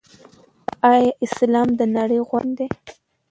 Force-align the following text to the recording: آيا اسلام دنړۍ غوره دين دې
آيا 0.91 1.13
اسلام 1.25 1.67
دنړۍ 1.79 2.19
غوره 2.27 2.51
دين 2.57 2.71
دې 2.73 2.77